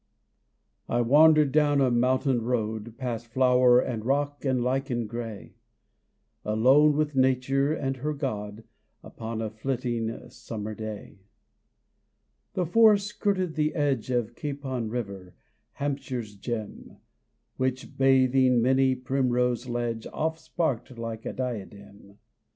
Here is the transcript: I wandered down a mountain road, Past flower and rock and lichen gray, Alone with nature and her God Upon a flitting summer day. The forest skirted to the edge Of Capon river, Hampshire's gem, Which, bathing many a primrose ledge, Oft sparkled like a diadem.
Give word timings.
I 0.89 1.01
wandered 1.01 1.51
down 1.51 1.79
a 1.79 1.91
mountain 1.91 2.41
road, 2.41 2.97
Past 2.97 3.27
flower 3.27 3.79
and 3.79 4.03
rock 4.03 4.43
and 4.43 4.63
lichen 4.63 5.05
gray, 5.05 5.53
Alone 6.43 6.97
with 6.97 7.15
nature 7.15 7.71
and 7.71 7.97
her 7.97 8.15
God 8.15 8.63
Upon 9.03 9.43
a 9.43 9.51
flitting 9.51 10.27
summer 10.31 10.73
day. 10.73 11.19
The 12.55 12.65
forest 12.65 13.05
skirted 13.09 13.49
to 13.51 13.55
the 13.55 13.75
edge 13.75 14.09
Of 14.09 14.33
Capon 14.33 14.89
river, 14.89 15.35
Hampshire's 15.73 16.35
gem, 16.35 16.97
Which, 17.57 17.95
bathing 17.95 18.59
many 18.59 18.93
a 18.93 18.95
primrose 18.95 19.67
ledge, 19.69 20.07
Oft 20.11 20.39
sparkled 20.39 20.97
like 20.97 21.27
a 21.27 21.33
diadem. 21.33 22.17